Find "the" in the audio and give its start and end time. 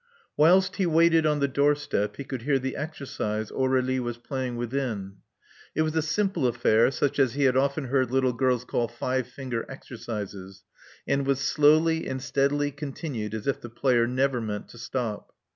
1.41-1.47, 2.57-2.75, 13.61-13.69